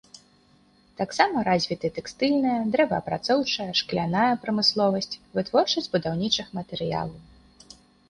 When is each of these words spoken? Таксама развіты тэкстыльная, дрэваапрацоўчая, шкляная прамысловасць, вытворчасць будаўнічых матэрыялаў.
Таксама 1.01 1.43
развіты 1.49 1.91
тэкстыльная, 1.97 2.57
дрэваапрацоўчая, 2.77 3.69
шкляная 3.83 4.27
прамысловасць, 4.47 5.19
вытворчасць 5.39 5.91
будаўнічых 5.97 6.47
матэрыялаў. 6.61 7.19